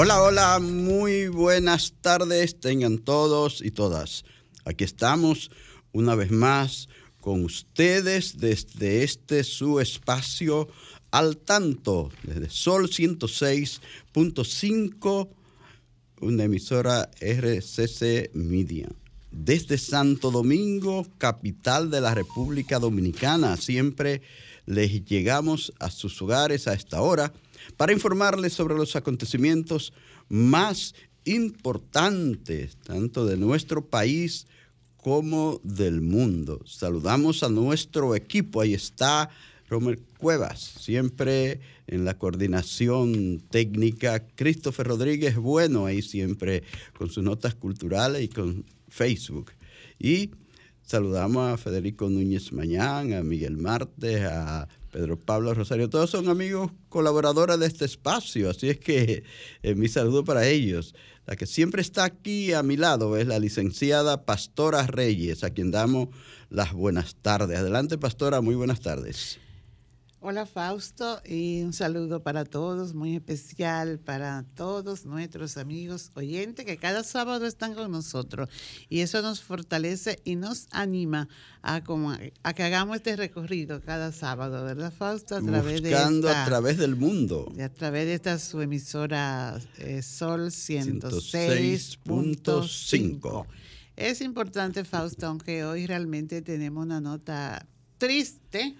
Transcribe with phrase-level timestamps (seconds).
[0.00, 4.24] Hola, hola, muy buenas tardes tengan todos y todas.
[4.64, 5.50] Aquí estamos
[5.90, 6.88] una vez más
[7.20, 10.68] con ustedes desde este su espacio
[11.10, 15.28] al tanto, desde Sol 106.5,
[16.20, 18.88] una emisora RCC Media.
[19.32, 24.22] Desde Santo Domingo, capital de la República Dominicana, siempre
[24.64, 27.32] les llegamos a sus hogares a esta hora
[27.76, 29.92] para informarles sobre los acontecimientos
[30.28, 34.46] más importantes, tanto de nuestro país
[34.96, 36.60] como del mundo.
[36.66, 39.30] Saludamos a nuestro equipo, ahí está
[39.68, 46.62] Romer Cuevas, siempre en la coordinación técnica, Christopher Rodríguez Bueno, ahí siempre
[46.96, 49.52] con sus notas culturales y con Facebook.
[49.98, 50.30] Y
[50.82, 56.70] saludamos a Federico Núñez Mañán, a Miguel Martes, a Pedro Pablo Rosario, todos son amigos
[56.88, 59.24] colaboradores de este espacio, así es que
[59.62, 60.94] eh, mi saludo para ellos.
[61.26, 65.70] La que siempre está aquí a mi lado es la licenciada Pastora Reyes, a quien
[65.70, 66.08] damos
[66.48, 67.58] las buenas tardes.
[67.58, 69.38] Adelante, Pastora, muy buenas tardes.
[70.20, 76.76] Hola Fausto y un saludo para todos, muy especial para todos nuestros amigos oyentes que
[76.76, 78.48] cada sábado están con nosotros
[78.88, 81.28] y eso nos fortalece y nos anima
[81.62, 85.36] a, como, a que hagamos este recorrido cada sábado, ¿verdad Fausto?
[85.36, 87.52] A través Buscando de a través del mundo.
[87.62, 93.46] A través de esta su emisora eh, Sol 106.5.
[93.94, 97.64] Es importante Fausto, aunque hoy realmente tenemos una nota
[97.98, 98.74] triste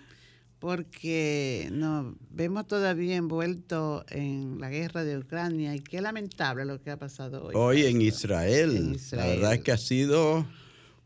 [0.59, 6.91] porque nos vemos todavía envueltos en la guerra de Ucrania y qué lamentable lo que
[6.91, 7.55] ha pasado hoy.
[7.57, 8.99] Hoy en Israel.
[9.13, 10.47] La verdad es que ha sido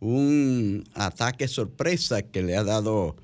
[0.01, 3.17] un ataque sorpresa que le ha dado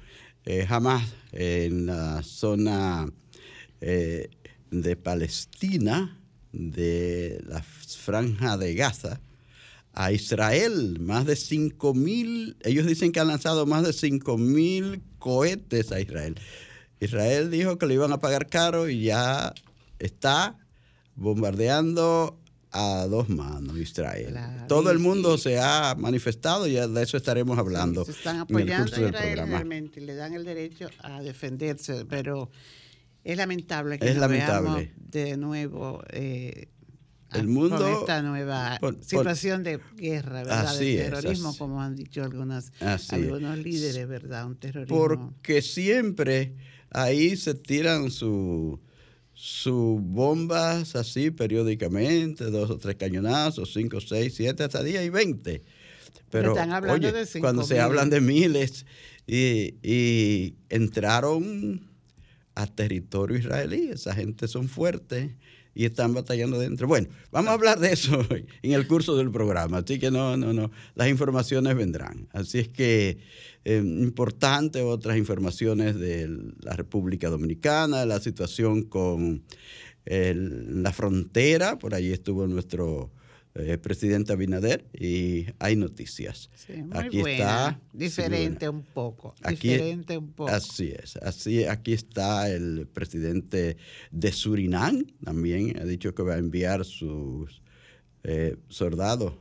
[0.44, 1.02] eh, Hamas
[1.32, 3.10] en la zona
[3.80, 4.28] eh,
[4.70, 6.18] de Palestina,
[6.52, 9.20] de la franja de Gaza,
[9.94, 10.98] a Israel.
[11.00, 16.00] Más de 5 mil, ellos dicen que han lanzado más de 5 mil cohetes a
[16.00, 16.38] Israel.
[17.00, 19.54] Israel dijo que lo iban a pagar caro y ya
[19.98, 20.56] está
[21.14, 22.38] bombardeando
[22.70, 24.36] a dos manos Israel.
[24.68, 28.04] Todo el mundo se ha manifestado y de eso estaremos hablando.
[28.04, 32.50] se están apoyando a Israel realmente, le dan el derecho a defenderse, pero
[33.24, 34.92] es lamentable que es lamentable.
[34.96, 36.68] de nuevo eh,
[37.34, 40.78] el mundo con esta nueva situación de guerra, ¿verdad?
[40.78, 42.72] de terrorismo, como han dicho algunas,
[43.10, 44.46] algunos líderes, ¿verdad?
[44.46, 44.96] Un terrorismo.
[44.96, 46.54] Porque siempre
[46.90, 48.78] ahí se tiran sus
[49.40, 55.62] su bombas así periódicamente, dos o tres cañonazos, cinco, seis, siete, hasta diez y veinte.
[56.28, 56.56] Pero
[56.90, 58.84] oye, cuando se hablan de miles
[59.28, 61.88] y, y entraron
[62.56, 65.30] a territorio israelí, esa gente son fuertes
[65.78, 66.88] y están batallando dentro.
[66.88, 68.26] Bueno, vamos a hablar de eso
[68.62, 72.26] en el curso del programa, así que no, no, no, las informaciones vendrán.
[72.32, 73.18] Así es que
[73.64, 76.28] eh, importante otras informaciones de
[76.62, 79.44] la República Dominicana, la situación con
[80.04, 83.12] la frontera, por allí estuvo nuestro
[83.58, 86.48] eh, presidente Abinader y hay noticias.
[86.92, 90.50] aquí está diferente un poco, diferente un poco.
[90.50, 93.76] Así es, así aquí está el presidente
[94.10, 97.62] de Surinam, también ha dicho que va a enviar sus
[98.22, 99.34] eh, soldados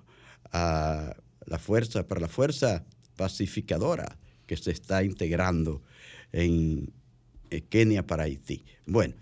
[0.52, 1.16] a
[1.46, 2.86] la fuerza para la fuerza
[3.16, 4.18] pacificadora
[4.48, 5.84] que se está integrando
[6.32, 6.92] en
[7.50, 8.66] eh, Kenia para Haití.
[8.86, 9.14] Bueno,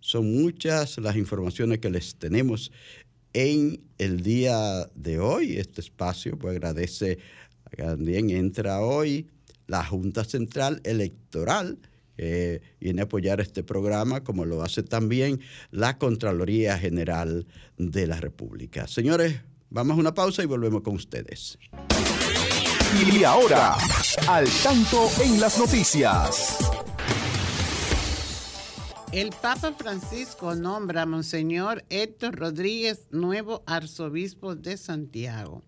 [0.00, 2.70] son muchas las informaciones que les tenemos
[3.34, 5.58] en el día de hoy.
[5.58, 7.18] Este espacio pues agradece,
[7.76, 9.28] también entra hoy
[9.66, 11.78] la Junta Central Electoral.
[12.16, 15.40] que viene a apoyar este programa, como lo hace también
[15.70, 17.46] la Contraloría General
[17.76, 18.86] de la República.
[18.86, 19.40] Señores,
[19.70, 21.58] vamos a una pausa y volvemos con ustedes.
[23.12, 23.76] Y ahora,
[24.28, 26.73] al tanto en las noticias.
[29.14, 35.62] El Papa Francisco nombra a Monseñor Héctor Rodríguez nuevo arzobispo de Santiago.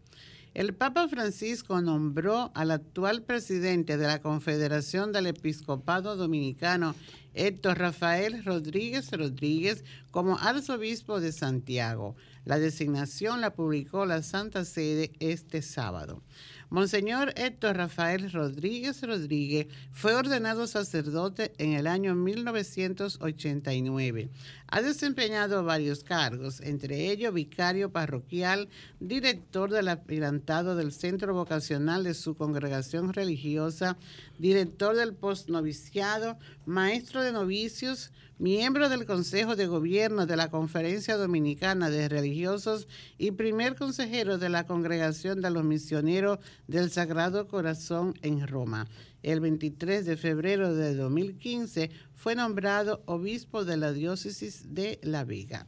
[0.52, 6.96] El Papa Francisco nombró al actual presidente de la Confederación del Episcopado Dominicano,
[7.36, 12.16] Héctor Rafael Rodríguez Rodríguez, como arzobispo de Santiago.
[12.44, 16.22] La designación la publicó la Santa Sede este sábado.
[16.68, 24.30] Monseñor Héctor Rafael Rodríguez Rodríguez fue ordenado sacerdote en el año 1989.
[24.68, 28.68] Ha desempeñado varios cargos, entre ellos vicario parroquial,
[28.98, 33.96] director del aspirantado del centro vocacional de su congregación religiosa,
[34.38, 41.90] director del postnoviciado, maestro de novicios, miembro del Consejo de Gobierno de la Conferencia Dominicana
[41.90, 42.86] de Religiosos
[43.18, 48.86] y primer consejero de la Congregación de los Misioneros del Sagrado Corazón en Roma.
[49.22, 55.66] El 23 de febrero de 2015 fue nombrado obispo de la diócesis de La Vega.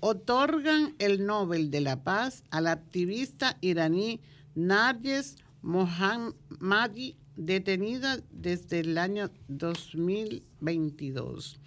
[0.00, 4.20] Otorgan el Nobel de la Paz al activista iraní
[4.54, 11.58] Narges Mohammadi detenida desde el año 2022.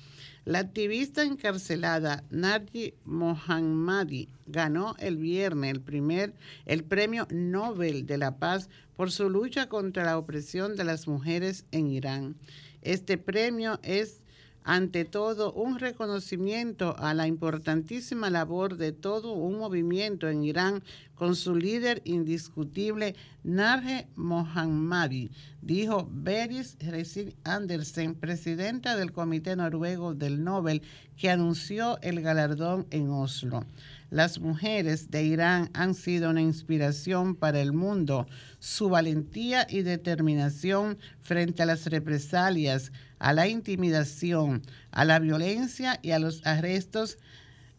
[0.45, 6.33] La activista encarcelada Narji Mohammadi ganó el viernes el primer
[6.65, 11.65] el Premio Nobel de la Paz por su lucha contra la opresión de las mujeres
[11.71, 12.35] en Irán.
[12.83, 14.19] Este premio es
[14.63, 20.83] ante todo un reconocimiento a la importantísima labor de todo un movimiento en Irán
[21.15, 25.31] con su líder indiscutible Narje Mohammadi,
[25.62, 30.81] dijo Beris Resin Andersen, presidenta del Comité Noruego del Nobel,
[31.18, 33.66] que anunció el galardón en Oslo.
[34.13, 38.27] Las mujeres de Irán han sido una inspiración para el mundo.
[38.60, 44.62] Su valentía y determinación frente a las represalias, a la intimidación,
[44.92, 47.18] a la violencia y a los arrestos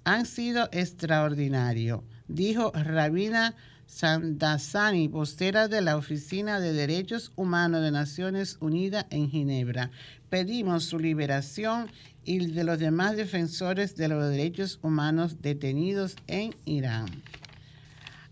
[0.02, 3.54] han sido extraordinarios, dijo Rabina
[3.86, 9.92] Sandasani, postera de la Oficina de Derechos Humanos de Naciones Unidas en Ginebra.
[10.30, 11.92] Pedimos su liberación
[12.24, 17.06] y de los demás defensores de los derechos humanos detenidos en Irán.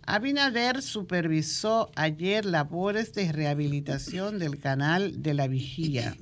[0.04, 6.16] Abinader supervisó ayer labores de rehabilitación del canal de la Vigía.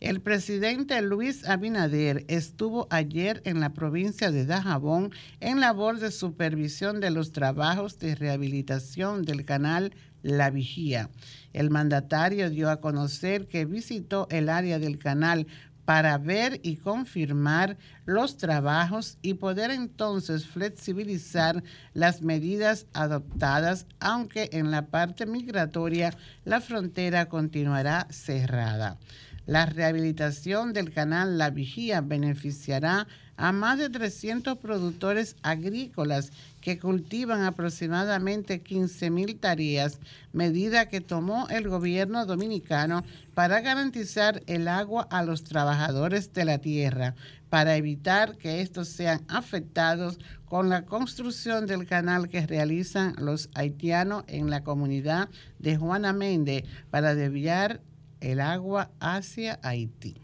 [0.00, 7.00] El presidente Luis Abinader estuvo ayer en la provincia de Dajabón en labor de supervisión
[7.00, 9.92] de los trabajos de rehabilitación del canal
[10.22, 11.10] La Vigía.
[11.52, 15.46] El mandatario dio a conocer que visitó el área del canal
[15.84, 21.62] para ver y confirmar los trabajos y poder entonces flexibilizar
[21.94, 28.98] las medidas adoptadas, aunque en la parte migratoria la frontera continuará cerrada.
[29.46, 33.06] La rehabilitación del canal La Vigía beneficiará
[33.40, 39.98] a más de 300 productores agrícolas que cultivan aproximadamente 15 mil tareas,
[40.34, 43.02] medida que tomó el gobierno dominicano
[43.32, 47.14] para garantizar el agua a los trabajadores de la tierra,
[47.48, 54.24] para evitar que estos sean afectados con la construcción del canal que realizan los haitianos
[54.26, 57.80] en la comunidad de Juana Méndez para desviar
[58.20, 60.14] el agua hacia Haití.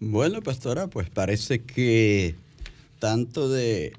[0.00, 2.34] Bueno, pastora, pues parece que
[2.98, 3.92] tanto de,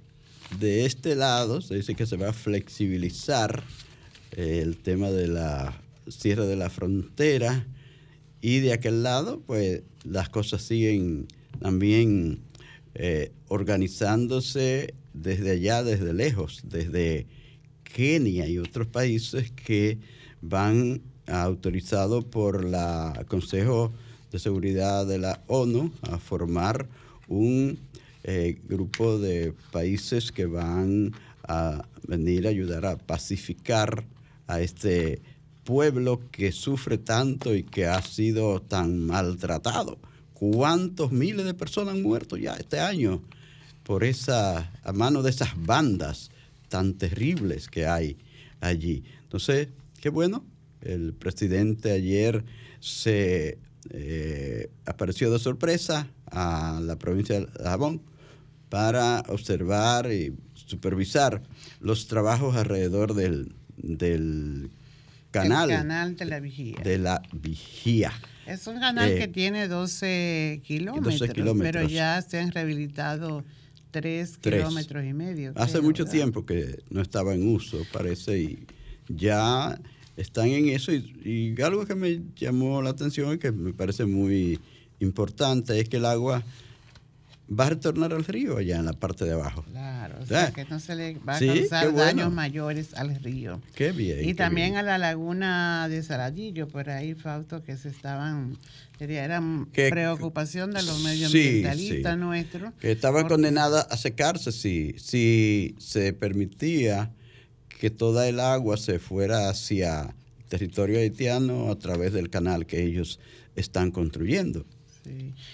[0.61, 3.63] este lado se dice que se va a flexibilizar
[4.31, 7.65] el tema de la cierre de la frontera
[8.41, 11.27] y de aquel lado, pues las cosas siguen
[11.59, 12.39] también
[12.93, 17.25] eh, organizándose desde allá, desde lejos, desde
[17.83, 19.97] Kenia y otros países que
[20.41, 23.91] van autorizados por el Consejo
[24.31, 26.87] de Seguridad de la ONU a formar
[27.27, 27.77] un
[28.23, 31.13] eh, grupo de países que van
[31.47, 34.03] a venir a ayudar a pacificar
[34.47, 35.21] a este
[35.63, 39.97] pueblo que sufre tanto y que ha sido tan maltratado.
[40.33, 43.21] ¿Cuántos miles de personas han muerto ya este año
[43.83, 46.29] por esa, a mano de esas bandas
[46.69, 48.17] tan terribles que hay
[48.61, 49.03] allí?
[49.23, 49.69] Entonces,
[49.99, 50.43] qué bueno,
[50.87, 52.43] el presidente ayer
[52.79, 53.57] se
[53.89, 58.01] eh, apareció de sorpresa a la provincia de Jabón
[58.69, 61.41] para observar y supervisar
[61.79, 63.53] los trabajos alrededor del,
[65.31, 65.69] canal.
[65.69, 66.79] El canal de la vigía.
[66.83, 68.11] De la vigía.
[68.45, 71.21] Es un canal que eh, tiene 12 kilómetros,
[71.59, 73.43] pero ya se han rehabilitado
[73.91, 75.53] 3, kilómetros y medio.
[75.55, 78.67] Hace mucho tiempo que no estaba en uso, parece, y
[79.07, 79.79] ya
[80.17, 84.59] están en eso y, algo que me llamó la atención y que me parece muy
[84.99, 86.43] importante es que el agua
[87.47, 89.63] va a retornar al río allá en la parte de abajo.
[89.71, 93.61] Claro, o sea, que no se le va a causar daños mayores al río.
[93.75, 94.27] Qué bien.
[94.27, 98.57] Y también a la laguna de Saladillo, por ahí, Fausto, que se estaban,
[98.99, 102.73] era preocupación de los medioambientalistas nuestros.
[102.81, 107.11] Que estaba condenada a secarse si, si se permitía
[107.79, 110.15] que toda el agua se fuera hacia
[110.49, 113.19] territorio haitiano a través del canal que ellos
[113.55, 114.65] están construyendo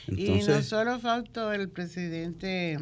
[0.07, 2.79] y no solo faltó el presidente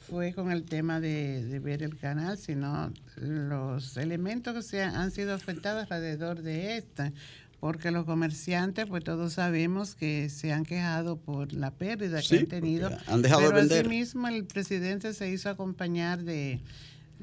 [0.00, 5.32] fue con el tema de, ver el canal, sino los elementos que se han, sido
[5.32, 7.12] afectados alrededor de esta,
[7.60, 12.46] porque los comerciantes, pues todos sabemos que se han quejado por la pérdida que han
[12.46, 12.90] tenido.
[13.06, 13.86] Han dejado pero de vender.
[13.86, 16.60] Asimismo, el presidente se hizo acompañar de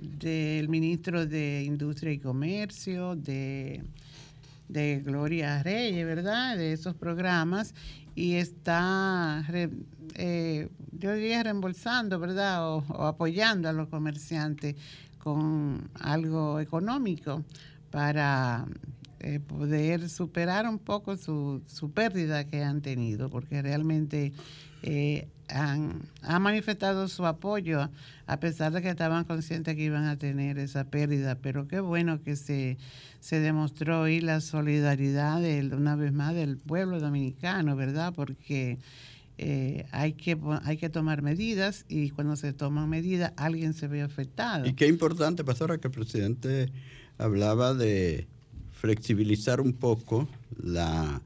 [0.02, 3.84] del ministro de Industria y Comercio, de,
[4.68, 6.58] de Gloria Reyes, ¿verdad?
[6.58, 7.74] De esos programas
[8.20, 9.46] y está,
[10.16, 12.68] eh, yo diría, reembolsando, ¿verdad?
[12.68, 14.76] O, apoyando a los comerciantes
[15.20, 17.46] con algo económico
[17.92, 18.66] para
[19.22, 24.34] eh, poder superar un poco su, su, pérdida que han tenido, porque realmente
[24.84, 26.04] eh, han,
[26.40, 27.90] manifestado su apoyo
[28.28, 32.22] a pesar de que estaban conscientes que iban a tener esa pérdida, pero qué bueno
[32.22, 32.78] que se,
[33.20, 38.14] se demostró hoy la solidaridad de, una vez más del pueblo dominicano, ¿verdad?
[38.16, 38.78] Porque
[39.40, 44.02] eh, hay, que, hay que tomar medidas y cuando se toman medidas alguien se ve
[44.02, 44.68] afectado.
[44.68, 46.72] Y qué importante, pastora, que el presidente
[47.18, 48.28] hablaba de
[48.74, 50.28] flexibilizar un poco
[50.62, 51.22] la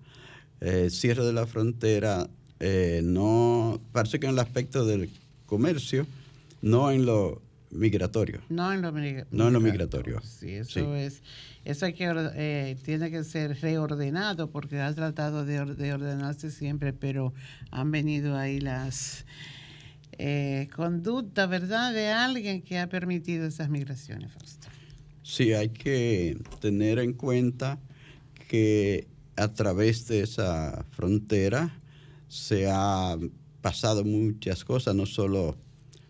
[0.61, 2.29] eh, cierre de la frontera
[2.65, 5.09] eh, no, parece que en el aspecto del
[5.45, 6.07] comercio,
[6.61, 7.41] no en lo
[7.71, 8.39] migratorio.
[8.47, 9.37] No en lo, migratorio.
[9.37, 10.21] No en lo migratorio.
[10.21, 11.21] Sí, eso es.
[11.65, 17.33] Eso hay que, eh, tiene que ser reordenado porque ha tratado de, ordenarse siempre, pero
[17.69, 19.25] han venido ahí las
[20.13, 24.69] eh, conductas, ¿verdad?, de alguien que ha permitido esas migraciones, Fausto.
[25.21, 27.77] Sí, hay que tener en cuenta
[28.47, 29.05] que
[29.35, 31.77] a través de esa frontera
[32.27, 33.17] se ha
[33.61, 35.55] pasado muchas cosas, no solo,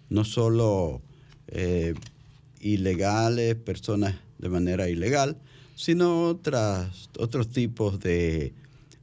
[0.09, 1.01] no solo
[1.47, 1.93] eh,
[2.59, 5.37] ilegales, personas de manera ilegal,
[5.75, 8.53] sino otras, otros tipos de,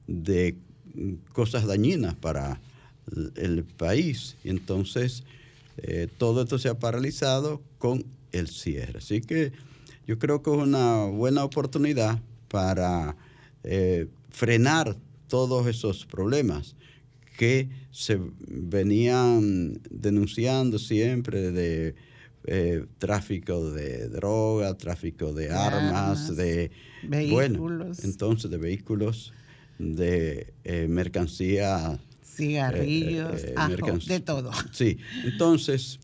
[0.07, 0.57] de
[1.33, 2.61] cosas dañinas para
[3.37, 4.37] el país.
[4.45, 5.25] Y entonces
[5.79, 8.99] eh, todo esto se ha paralizado con el cierre.
[8.99, 9.53] Así que
[10.07, 13.17] yo creo que es una buena oportunidad para
[13.65, 14.97] eh, frenar
[15.29, 16.75] todos esos problemas
[17.41, 21.95] que se venían denunciando siempre de
[22.45, 26.71] eh, tráfico de droga, tráfico de armas, de
[27.03, 27.57] vehículos.
[27.57, 29.33] Bueno, entonces de vehículos,
[29.79, 31.99] de eh, mercancía.
[32.23, 33.55] Cigarrillos, eh,
[34.07, 34.51] de todo.
[34.71, 35.99] Sí, entonces,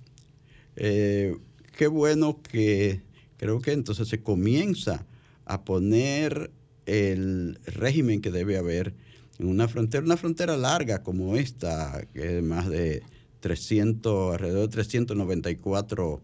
[0.74, 3.02] qué bueno que
[3.36, 5.04] creo que entonces se comienza
[5.44, 6.50] a poner
[6.86, 8.94] el régimen que debe haber
[9.38, 13.02] en una frontera, una frontera larga como esta, que es más de
[13.40, 16.22] 300, alrededor de 394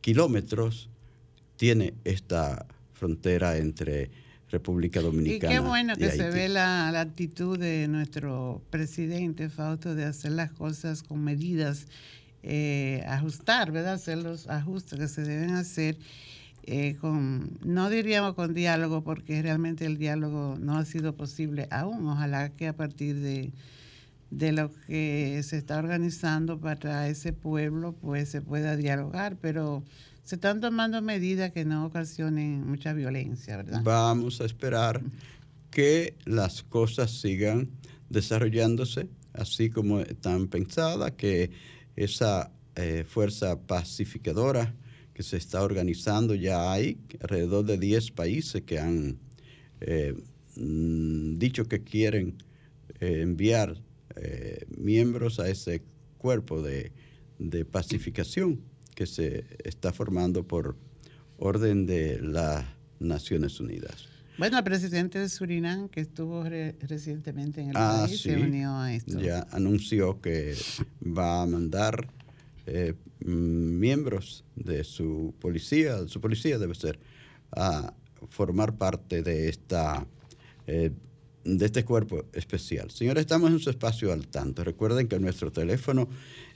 [0.00, 0.88] kilómetros,
[1.56, 4.10] tiene esta frontera entre
[4.50, 5.52] República Dominicana.
[5.52, 10.52] Y qué bueno que se ve la, actitud de nuestro presidente Fausto de hacer las
[10.52, 11.86] cosas con medidas,
[12.42, 13.94] eh, ajustar, ¿verdad?
[13.94, 15.98] Hacer los ajustes que se deben hacer
[16.66, 22.06] eh, con, no diríamos con diálogo, porque realmente el diálogo no ha sido posible aún.
[22.08, 23.52] Ojalá que a partir de,
[24.30, 29.82] de lo que se está organizando para ese pueblo, pues se pueda dialogar, pero
[30.24, 33.80] se están tomando medidas que no ocasionen mucha violencia, ¿verdad?
[33.84, 35.00] Vamos a esperar
[35.70, 37.68] que las cosas sigan
[38.10, 41.50] desarrollándose así como están pensadas, que
[41.94, 44.74] esa eh, fuerza pacificadora
[45.16, 46.34] que se está organizando.
[46.34, 49.18] Ya hay alrededor de 10 países que han
[49.80, 50.14] eh,
[50.56, 52.36] mm, dicho que quieren
[53.00, 53.82] eh, enviar
[54.16, 55.82] eh, miembros a ese
[56.18, 56.92] cuerpo de,
[57.70, 58.60] pacificación
[58.94, 60.76] que se está formando por
[61.38, 62.66] orden de las
[63.00, 64.08] Naciones Unidas.
[64.36, 68.92] Bueno, el presidente de Surinam, que estuvo recientemente en el ah, país, se unió a
[68.92, 69.18] esto.
[69.18, 70.54] Ya anunció que
[71.02, 72.06] va a mandar
[72.66, 76.98] eh, miembros de su policía, su policía debe ser,
[77.52, 77.94] a
[78.28, 80.06] formar parte de esta
[80.66, 80.90] eh,
[81.44, 82.90] de este cuerpo especial.
[82.90, 84.64] Señores, estamos en su espacio al tanto.
[84.64, 86.08] Recuerden que nuestro teléfono,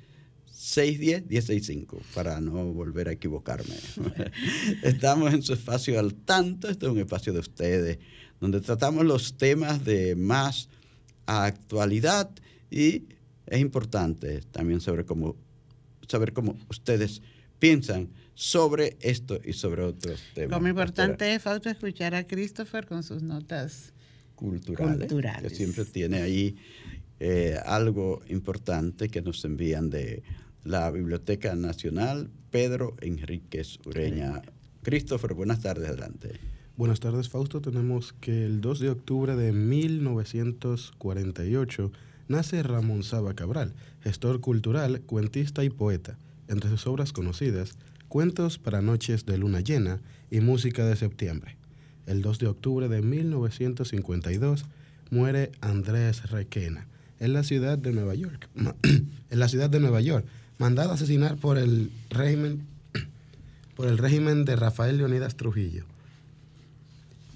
[0.57, 3.75] 610-165, para no volver a equivocarme.
[4.83, 7.99] Estamos en su espacio al tanto, este es un espacio de ustedes,
[8.41, 10.67] donde tratamos los temas de más
[11.27, 12.31] actualidad
[12.71, 13.03] y
[13.45, 15.35] es importante también saber cómo,
[16.07, 17.21] saber cómo ustedes
[17.59, 20.57] piensan sobre esto y sobre otros temas.
[20.57, 23.93] Como importante es, Fausto, escuchar a Christopher con sus notas
[24.35, 26.55] culturales, que siempre tiene ahí
[27.19, 30.23] eh, algo importante que nos envían de
[30.67, 34.41] la Biblioteca Nacional Pedro Enríquez Ureña.
[34.83, 36.41] Christopher, buenas tardes, adelante.
[36.75, 37.61] Buenas tardes, Fausto.
[37.61, 41.93] Tenemos que el 2 de octubre de 1948
[42.27, 46.17] nace Ramón Saba Cabral, gestor cultural, cuentista y poeta.
[46.49, 47.77] Entre sus obras conocidas,
[48.09, 51.55] Cuentos para Noches de Luna Llena y Música de Septiembre.
[52.05, 54.65] El 2 de octubre de 1952
[55.11, 56.87] muere Andrés Requena
[57.19, 58.49] en la ciudad de Nueva York.
[59.29, 60.25] en la ciudad de Nueva York,
[60.57, 62.65] mandado a asesinar por el régimen,
[63.75, 65.85] por el régimen de Rafael Leonidas Trujillo.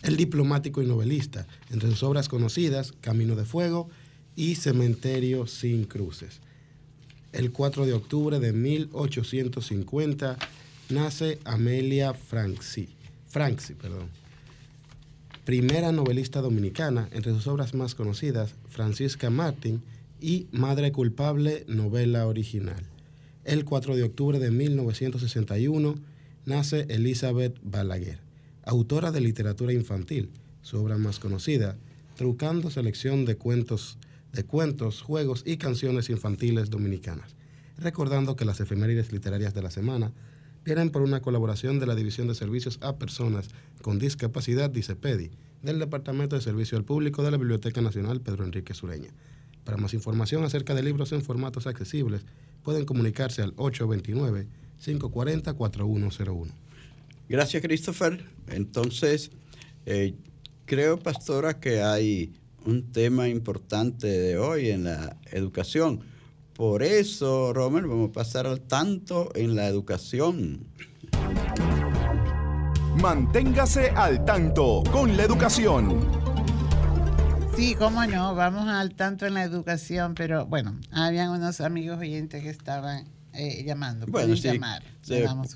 [0.04, 3.90] El diplomático y novelista, entre sus obras conocidas, Camino de Fuego
[4.36, 6.40] y Cementerio sin Cruces.
[7.32, 10.38] El 4 de octubre de 1850
[10.90, 12.90] nace Amelia Franci,
[13.28, 14.10] Franci perdón.
[15.46, 19.82] primera novelista dominicana, entre sus obras más conocidas, Francisca Martin
[20.20, 22.91] y Madre Culpable, novela original.
[23.44, 25.96] El 4 de octubre de 1961
[26.46, 28.20] nace Elizabeth Balaguer,
[28.64, 30.30] autora de literatura infantil.
[30.62, 31.76] Su obra más conocida,
[32.16, 33.98] Trucando selección de cuentos,
[34.32, 37.36] de cuentos, juegos y canciones infantiles dominicanas.
[37.80, 40.12] Recordando que las efemérides literarias de la semana
[40.64, 43.50] vienen por una colaboración de la División de Servicios a Personas
[43.82, 45.32] con Discapacidad DICEPEDI
[45.64, 49.10] del Departamento de Servicio al Público de la Biblioteca Nacional Pedro Enrique Sureña.
[49.64, 52.24] Para más información acerca de libros en formatos accesibles,
[52.64, 56.48] pueden comunicarse al 829-540-4101.
[57.30, 58.26] Gracias, Christopher.
[58.48, 59.32] Entonces,
[59.86, 60.16] eh,
[60.66, 62.34] creo, pastora, que hay
[62.66, 66.02] un tema importante de hoy en la educación.
[66.54, 70.68] Por eso, Romer, vamos a pasar al tanto en la educación.
[73.02, 76.21] Manténgase al tanto con la educación.
[77.62, 82.42] Sí, cómo no, vamos al tanto en la educación, pero bueno, habían unos amigos oyentes
[82.42, 84.08] que estaban eh, llamando.
[84.08, 84.82] Pueden llamar.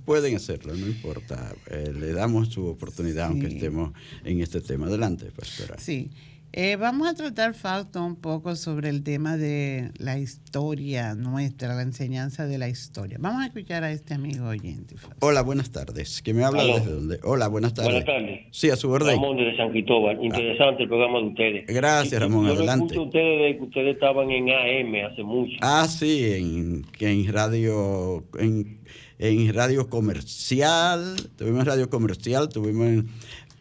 [0.06, 1.56] pueden hacerlo, no importa.
[1.66, 3.92] Eh, le damos su oportunidad aunque estemos
[4.24, 4.86] en este tema.
[4.86, 5.78] Adelante, pastora.
[5.80, 6.12] Sí.
[6.58, 11.82] Eh, vamos a tratar, Fausto, un poco sobre el tema de la historia nuestra, la
[11.82, 13.18] enseñanza de la historia.
[13.20, 14.96] Vamos a escuchar a este amigo oyente.
[15.20, 16.22] Hola, buenas tardes.
[16.22, 17.20] ¿Qué me habla desde dónde?
[17.24, 17.92] Hola, buenas tardes.
[17.92, 18.40] Buenas tardes.
[18.52, 19.16] Sí, a su orden.
[19.18, 20.24] Ramón de San Cristóbal.
[20.24, 21.66] Interesante el programa de ustedes.
[21.68, 22.46] Gracias, Ramón.
[22.48, 22.96] adelante.
[22.96, 25.58] Yo ustedes que ustedes estaban en AM hace mucho.
[25.60, 28.80] Ah, sí, en, en radio, en,
[29.20, 31.18] en radio comercial.
[31.38, 33.10] Tuvimos radio comercial, tuvimos en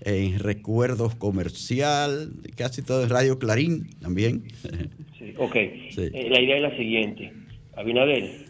[0.05, 4.45] en Recuerdos Comercial, casi todo es Radio Clarín también.
[5.19, 5.57] Sí, ok.
[5.57, 7.33] Eh, la idea es la siguiente.
[7.77, 8.47] Abinader,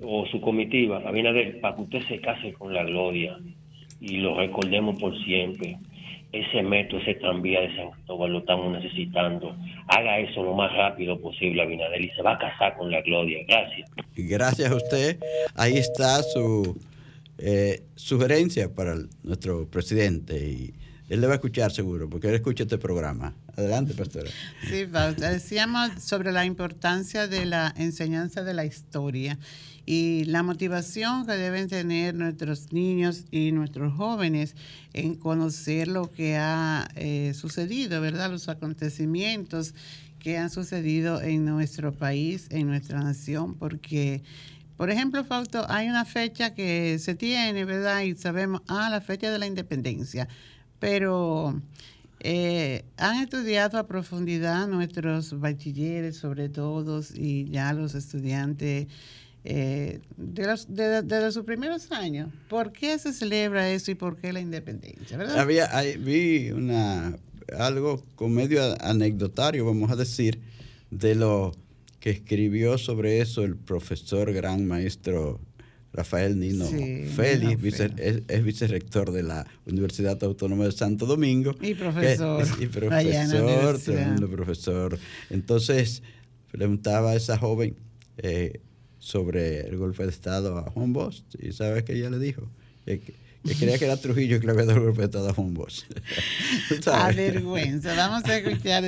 [0.00, 3.38] o su comitiva, Abinader, para que usted se case con la gloria
[4.00, 5.78] y lo recordemos por siempre.
[6.32, 9.56] Ese metro, ese tranvía de San Cristóbal lo estamos necesitando.
[9.88, 13.38] Haga eso lo más rápido posible, Abinader, y se va a casar con la gloria.
[13.48, 13.90] Gracias.
[14.16, 15.18] Gracias a usted.
[15.54, 16.76] Ahí está su
[17.38, 20.74] eh, sugerencia para nuestro presidente y
[21.08, 23.34] él le va a escuchar seguro, porque él escucha este programa.
[23.56, 24.30] Adelante, pastora.
[24.68, 24.86] Sí,
[25.18, 29.38] decíamos sobre la importancia de la enseñanza de la historia
[29.86, 34.56] y la motivación que deben tener nuestros niños y nuestros jóvenes
[34.92, 38.30] en conocer lo que ha eh, sucedido, ¿verdad?
[38.30, 39.74] Los acontecimientos
[40.18, 44.22] que han sucedido en nuestro país, en nuestra nación, porque
[44.76, 48.02] por ejemplo, Fausto, hay una fecha que se tiene, ¿verdad?
[48.02, 50.28] Y sabemos, ah, la fecha de la independencia.
[50.78, 51.60] Pero
[52.20, 58.88] eh, han estudiado a profundidad nuestros bachilleres, sobre todo, y ya los estudiantes
[59.44, 62.30] eh, de, los, de, sus primeros años.
[62.48, 65.16] ¿Por qué se celebra eso y por qué la independencia?
[65.16, 65.38] ¿verdad?
[65.38, 67.16] Había, vi una,
[67.56, 70.40] algo con medio anecdotario, vamos a decir,
[70.90, 71.56] de los
[72.06, 75.40] que escribió sobre eso el profesor gran maestro
[75.92, 81.56] Rafael Nino Félix, es, vicerrector de la Universidad Autónoma de Santo Domingo.
[81.60, 82.46] Y profesor.
[82.60, 85.00] y profesor, tremendo profesor.
[85.30, 86.04] Entonces,
[86.52, 87.74] preguntaba a esa joven
[88.18, 88.60] eh,
[89.00, 92.48] sobre el golpe de Estado a Juan Bosch, y ¿sabes qué ella le dijo?
[92.84, 93.00] Que,
[93.42, 95.82] creía que era Trujillo que le había dado el golpe de Estado a Juan Bosch.
[96.86, 97.96] a vergüenza.
[97.96, 98.84] Vamos a escuchar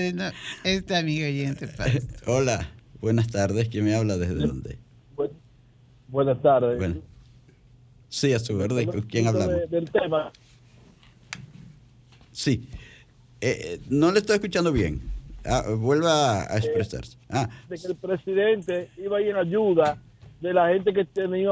[0.62, 1.68] este amigo oyente.
[2.24, 3.68] Hola, buenas tardes.
[3.68, 4.78] ¿Quién me habla desde dónde?
[6.08, 6.96] Buenas tardes.
[8.08, 8.84] Sí, a su verdad.
[8.84, 9.70] ¿Con quién hablamos?
[9.70, 10.32] del tema.
[12.32, 12.68] Sí.
[13.40, 15.00] Eh, eh, no le estoy escuchando bien.
[15.44, 17.16] Ah, vuelva a expresarse.
[17.30, 17.48] Ah.
[17.68, 19.98] De que el presidente iba a ir en ayuda
[20.40, 21.50] de la gente que tenía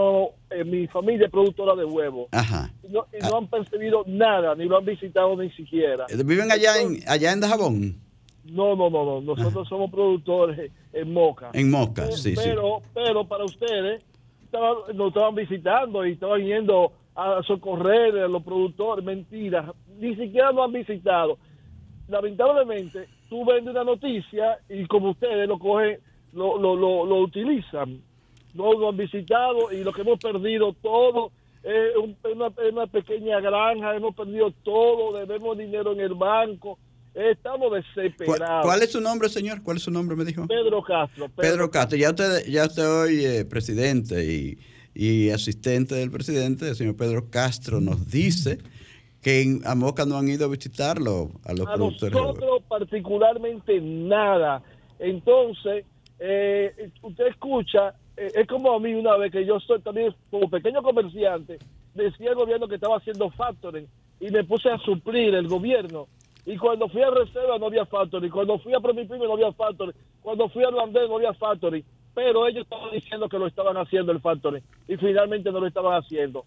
[0.50, 2.28] en eh, mi familia productora de huevos.
[2.32, 2.72] Ajá.
[2.82, 3.30] Y, no, ah.
[3.37, 6.06] han percibido nada, ni lo han visitado ni siquiera.
[6.24, 8.05] ¿Viven allá en allá en Dajabón?
[8.50, 9.20] No, no, no, no.
[9.20, 11.50] Nosotros somos productores en Moca.
[11.52, 12.50] En Moca, sí, sí.
[12.94, 14.02] Pero para ustedes,
[14.94, 20.66] nos estaban visitando y estaban yendo a socorrer a los productores, mentiras, ni siquiera nos
[20.66, 21.38] han visitado.
[22.09, 25.98] Lamentablemente, tú vendes una noticia y como ustedes lo cogen,
[26.32, 28.02] lo, lo, lo, utilizan.
[28.54, 31.30] No nos han visitado y lo que hemos perdido todo
[31.62, 31.96] es
[32.32, 36.78] una, una pequeña granja, hemos perdido todo, debemos dinero en el banco
[37.16, 38.62] Estamos desesperados.
[38.62, 39.62] ¿Cuál, es su nombre, señor?
[39.62, 40.46] ¿Cuál es su nombre, me dijo?
[40.46, 41.31] Pedro Castro.
[41.35, 41.96] Pedro, Castro.
[41.96, 44.59] Ya usted, ya usted hoy eh, presidente
[44.94, 48.59] y, asistente del presidente, el señor Pedro Castro, nos dice
[49.22, 54.62] que en Amoca no han ido a visitarlo a los a Nosotros particularmente nada.
[54.98, 55.87] Entonces,
[56.18, 60.50] eh, usted escucha, eh, es como a mí una vez que yo soy también como
[60.50, 61.59] pequeño comerciante,
[61.94, 63.87] decía el gobierno que estaba haciendo factoring
[64.20, 66.09] y me puse a suplir el gobierno
[66.46, 68.30] y cuando fui a Reserva no había factory.
[68.30, 69.92] Cuando fui a Promipime no había factory.
[70.22, 71.85] Cuando fui a Holandés no había factory.
[72.14, 74.62] Pero ellos estaban diciendo que lo estaban haciendo el factory.
[74.87, 76.46] Y finalmente no lo estaban haciendo.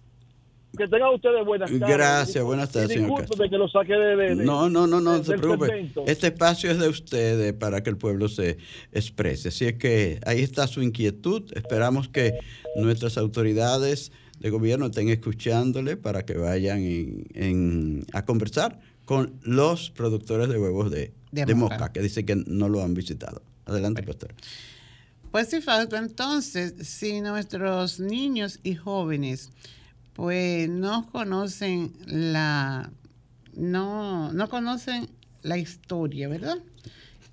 [0.77, 1.97] Que tengan ustedes buenas tardes.
[1.97, 5.91] Gracias, buenas tardes, señor de que lo saque de, No, no, no, no, se preocupe.
[6.05, 8.57] Este espacio es de ustedes para que el pueblo se
[8.93, 9.49] exprese.
[9.49, 11.51] Así es que ahí está su inquietud.
[11.55, 12.39] Esperamos que
[12.77, 16.81] nuestras autoridades de gobierno estén escuchándole para que vayan
[18.13, 21.91] a conversar con los productores de huevos de, de, Moca.
[21.91, 23.41] que dice que no lo han visitado.
[23.65, 24.35] Adelante, pastor.
[25.31, 29.49] Pues sí, Fausto, entonces, si nuestros niños y jóvenes
[30.13, 32.91] pues no conocen la
[33.55, 35.09] no, no conocen
[35.41, 36.59] la historia, ¿verdad?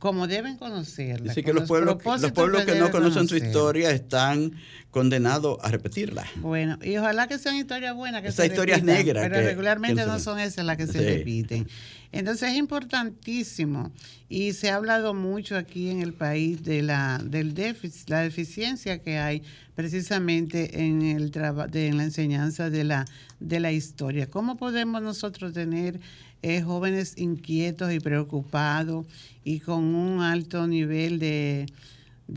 [0.07, 1.33] Como deben conocerla.
[1.33, 4.53] Así que los, pueblos, los pueblos que no conocen su historia están
[4.93, 6.25] condenados a repetirla.
[6.37, 8.23] Bueno, y ojalá que sean historias buenas.
[8.23, 9.29] Que Esas historias negras.
[9.29, 11.67] Pero regularmente no son esas las que se repiten.
[12.13, 13.91] Entonces es importantísimo
[14.29, 19.03] y se ha hablado mucho aquí en el país de la del déficit, la deficiencia
[19.03, 19.43] que hay
[19.75, 21.33] precisamente en el
[21.75, 23.07] en la enseñanza de la
[23.41, 24.31] de la historia.
[24.31, 25.99] ¿Cómo podemos nosotros tener
[26.49, 29.05] eh, jóvenes inquietos y preocupados
[29.43, 31.67] y con un alto nivel de,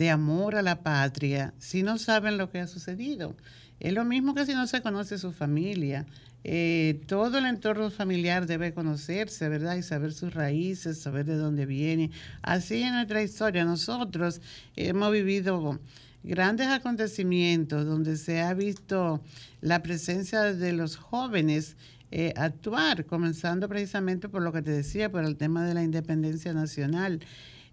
[0.09, 3.35] amor a la patria si no saben lo que ha sucedido.
[3.79, 6.07] Es lo mismo que si no se conoce su familia.
[6.43, 9.75] Eh, todo el entorno familiar debe conocerse, ¿verdad?
[9.75, 12.09] Y saber sus raíces, saber de dónde viene.
[12.41, 14.41] Así en nuestra historia, nosotros
[14.75, 15.79] hemos vivido
[16.23, 19.21] grandes acontecimientos donde se ha visto
[19.61, 21.77] la presencia de los jóvenes
[22.11, 26.53] eh, actuar, comenzando precisamente por lo que te decía, por el tema de la independencia
[26.53, 27.19] nacional.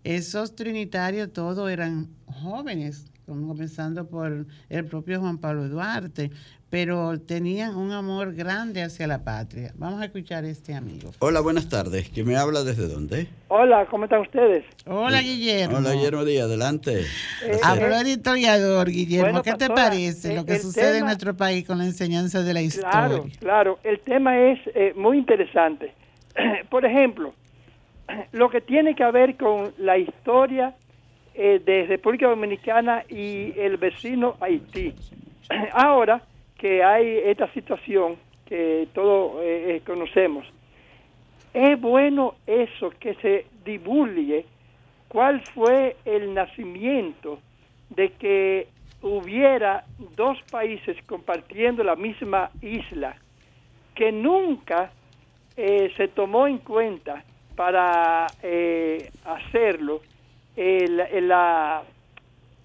[0.04, 6.30] Esos trinitarios todos eran jóvenes, comenzando por el propio Juan Pablo Duarte,
[6.70, 9.72] pero tenían un amor grande hacia la patria.
[9.76, 11.10] Vamos a escuchar a este amigo.
[11.18, 12.08] Hola, buenas tardes.
[12.08, 13.28] ¿Quién me habla desde dónde?
[13.48, 14.64] Hola, ¿cómo están ustedes?
[14.86, 15.78] Hola, Guillermo.
[15.78, 17.00] Hola, Guillermo Díaz, adelante.
[17.44, 19.42] Eh, Habló el historiador, Guillermo.
[19.42, 22.90] ¿Qué te parece lo que sucede en nuestro país con la enseñanza de la historia?
[22.90, 23.78] Claro, claro.
[23.82, 25.92] El tema es eh, muy interesante.
[26.70, 27.32] Por ejemplo,
[28.32, 30.74] lo que tiene que ver con la historia
[31.36, 34.94] eh, de República Dominicana y el vecino Haití.
[35.72, 36.22] Ahora,
[36.58, 40.46] que hay esta situación que todos eh, eh, conocemos.
[41.52, 44.46] Es bueno eso que se divulgue
[45.08, 47.38] cuál fue el nacimiento
[47.90, 48.68] de que
[49.02, 49.84] hubiera
[50.16, 53.16] dos países compartiendo la misma isla,
[53.94, 54.90] que nunca
[55.56, 58.26] eh, se tomó en cuenta para
[59.24, 60.02] hacerlo
[60.56, 61.82] la,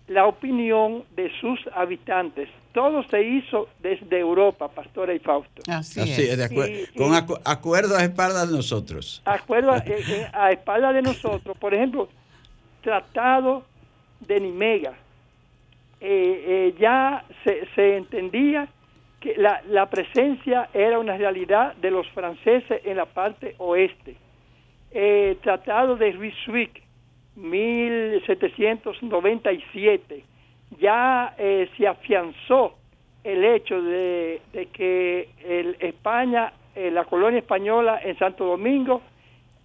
[0.08, 5.62] la opinión de sus habitantes todo se hizo desde Europa, Pastora y Fausto.
[5.68, 6.50] Así, es.
[6.96, 7.14] con
[7.46, 9.22] acuerdo a espaldas de nosotros.
[9.26, 11.58] Acuerdo a, eh, eh, a espaldas de nosotros.
[11.58, 12.08] Por ejemplo,
[12.82, 13.64] Tratado
[14.22, 14.94] de Nimega.
[16.00, 18.68] Eh, ya se, se, entendía
[19.20, 24.16] que la, la presencia era una realidad de los franceses en la parte oeste.
[24.94, 26.82] Eh, tratado de Ryswick,
[27.36, 30.24] 1797,
[30.80, 32.76] ya eh, se afianzó
[33.24, 34.42] el hecho de,
[34.74, 39.02] que el España, eh, la colonia española en Santo Domingo,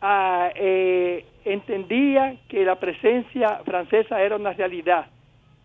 [0.01, 5.07] ah, eh, entendía que la presencia francesa era una realidad.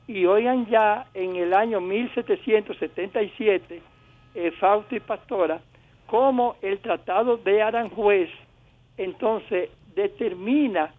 [0.08, 3.82] Y oigan ya en el año 1777,
[4.36, 5.62] eh, Fausto y Pastora,
[6.08, 8.30] como el Tratado de Aranjuez
[8.98, 10.94] entonces determina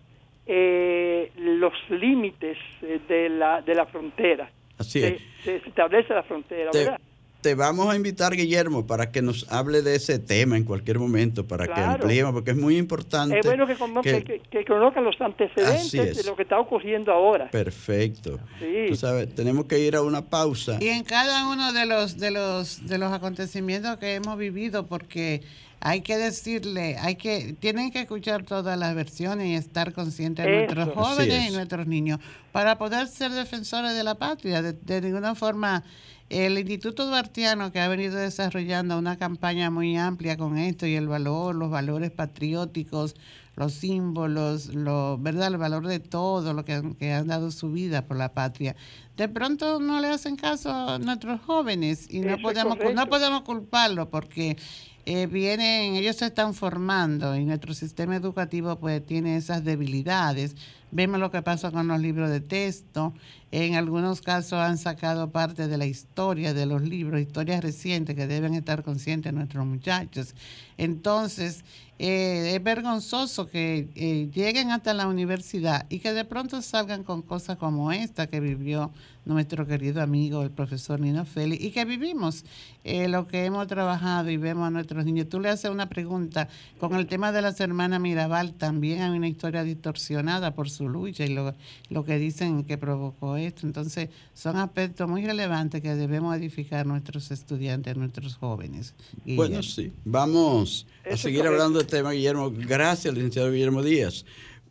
[0.46, 4.50] eh, los límites eh, de la, de la frontera.
[4.78, 5.20] Así es.
[5.44, 6.98] Se, establece la frontera, ¿verdad?
[7.42, 11.46] te vamos a invitar, Guillermo, para que nos hable de ese tema en cualquier momento,
[11.46, 13.40] para que ampliemos, porque es muy importante.
[13.40, 17.50] Es bueno que, que, conozcan los antecedentes de lo que está ocurriendo ahora.
[17.50, 18.38] Perfecto.
[18.60, 18.86] Sí.
[18.88, 20.78] Tú sabes, tenemos que ir a una pausa.
[20.80, 25.42] Y en cada uno de los, de los, de los acontecimientos que hemos vivido, porque
[25.84, 30.52] hay que decirle, hay que, tienen que escuchar todas las versiones y estar conscientes de
[30.52, 32.20] nuestros jóvenes y nuestros niños
[32.52, 34.62] para poder ser defensores de la patria.
[34.62, 35.82] De, ninguna forma,
[36.30, 41.08] el Instituto Duartiano, que ha venido desarrollando una campaña muy amplia con esto y el
[41.08, 43.16] valor, los valores patrióticos,
[43.56, 45.48] los símbolos, lo, ¿verdad?
[45.48, 48.76] el valor de todo lo que, que, han dado su vida por la patria.
[49.16, 54.08] De pronto no le hacen caso a nuestros jóvenes y no podemos, no podemos culparlo
[54.08, 54.56] porque
[55.04, 60.54] eh, vienen, ellos se están formando y nuestro sistema educativo pues tiene esas debilidades.
[60.92, 63.12] Vemos lo que pasa con los libros de texto.
[63.50, 68.26] En algunos casos han sacado parte de la historia de los libros, historias recientes que
[68.26, 70.34] deben estar conscientes nuestros muchachos.
[70.78, 71.64] Entonces,
[71.98, 77.22] eh, es vergonzoso que eh, lleguen hasta la universidad y que de pronto salgan con
[77.22, 78.92] cosas como esta que vivió
[79.24, 82.44] nuestro querido amigo, el profesor Nino Félix, y que vivimos
[82.84, 85.28] eh, lo que hemos trabajado y vemos a nuestros niños.
[85.28, 89.28] Tú le haces una pregunta con el tema de las hermanas Mirabal, también hay una
[89.28, 91.54] historia distorsionada por su lucha y lo,
[91.90, 93.66] lo que dicen que provocó esto.
[93.66, 98.94] Entonces, son aspectos muy relevantes que debemos edificar nuestros estudiantes, nuestros jóvenes.
[99.24, 102.50] Bueno, sí, vamos a seguir hablando del tema, Guillermo.
[102.50, 104.24] Gracias, licenciado Guillermo Díaz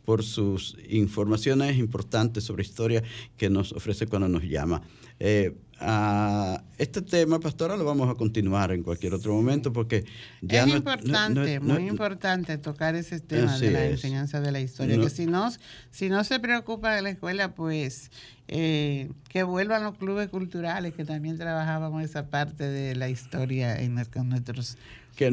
[0.04, 3.02] por sus informaciones importantes sobre historia
[3.36, 4.82] que nos ofrece cuando nos llama.
[5.18, 10.04] Eh, a este tema, pastora, lo vamos a continuar en cualquier otro momento porque
[10.40, 14.98] ya es importante, muy importante tocar ese tema de la enseñanza de la historia.
[15.00, 15.50] que si no,
[15.90, 18.10] si no se preocupa de la escuela, pues
[18.48, 24.04] eh, que vuelvan los clubes culturales que también trabajábamos esa parte de la historia en,
[24.04, 24.76] con nuestros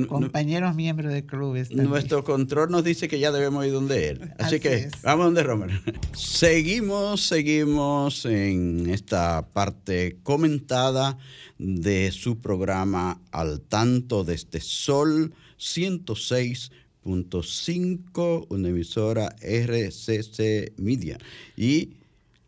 [0.07, 1.71] compañeros miembros de clubes.
[1.71, 4.31] Nuestro control nos dice que ya debemos ir donde él.
[4.37, 5.71] Así, que vamos donde Romer.
[6.13, 11.17] seguimos, seguimos en esta parte comentada
[11.57, 21.17] de su programa Al Tanto desde Sol 106.5, una emisora RCC Media.
[21.57, 21.93] Y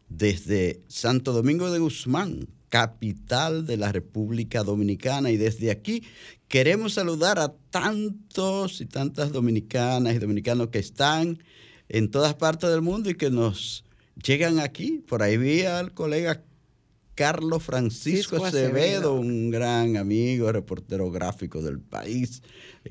[0.10, 5.30] desde Santo Domingo de Guzmán, capital de la República Dominicana.
[5.30, 6.02] Y desde aquí
[6.48, 11.44] queremos saludar a tantos y tantas dominicanas y dominicanos que están
[11.90, 13.84] en todas partes del mundo y que nos
[14.24, 15.04] llegan aquí.
[15.08, 16.44] Por ahí vi al colega
[17.14, 22.42] Carlos Francisco Acevedo, un gran amigo, reportero gráfico del país,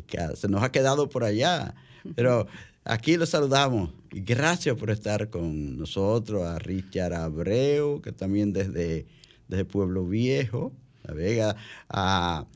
[0.06, 1.74] que se nos ha quedado por allá.
[2.14, 2.46] Pero
[2.84, 9.06] aquí lo saludamos gracias por estar con nosotros, a Richard Abreu, que también desde,
[9.50, 10.72] desde Pueblo Viejo,
[11.04, 11.56] La Vega,
[11.88, 12.46] a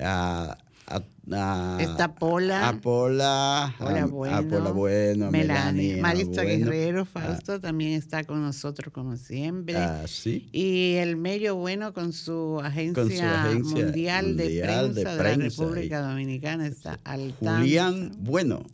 [0.00, 2.68] a, a, Está Pola.
[2.68, 3.74] A Pola.
[3.78, 4.36] Pola Bueno.
[4.36, 5.30] A Pola Bueno.
[5.30, 6.00] Melanie.
[6.00, 9.76] Marista Guerrero, Fausto también está con nosotros como siempre.
[9.76, 10.48] Ah, sí.
[10.50, 16.98] Y el medio bueno con su agencia, mundial, de, prensa de, la República Dominicana está
[17.04, 18.64] al Julián Bueno.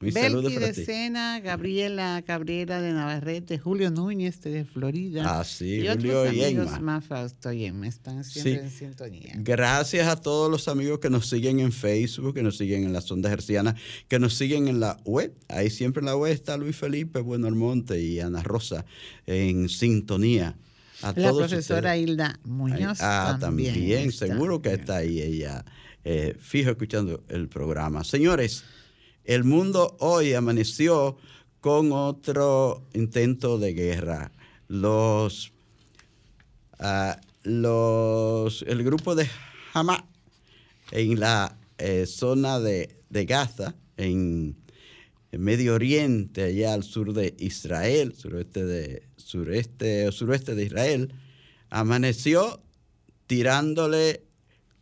[0.00, 5.40] Mi de Sena, Gabriela Cabrera de Navarrete, Julio Núñez de Florida.
[5.40, 9.32] Ah, sí, y Julio otros amigos más Fausto y Emma están siempre en sintonía.
[9.38, 13.10] Gracias a todos los amigos que nos siguen en Facebook, que nos siguen en las
[13.10, 13.74] ondas hercianas,
[14.06, 15.34] que nos siguen en la web.
[15.48, 18.84] Ahí siempre en la web está Luis Felipe Bueno Almonte y Ana Rosa
[19.26, 20.56] en sintonía.
[21.02, 22.98] A la profesora Hilda Muñoz.
[23.00, 25.64] ah, también, seguro que está ahí ella,
[26.04, 28.02] eh, fijo escuchando el programa.
[28.02, 28.64] Señores,
[29.28, 31.18] el mundo hoy amaneció
[31.60, 34.32] con otro intento de guerra.
[34.68, 35.52] Los,
[36.78, 39.28] ah, el grupo de
[39.74, 40.02] Hamas
[40.92, 44.56] en la eh, zona de, Gaza, en,
[45.32, 51.12] Medio Oriente, allá al sur de Israel, suroeste de, sureste, suroeste de Israel,
[51.68, 52.62] amaneció
[53.26, 54.22] tirándole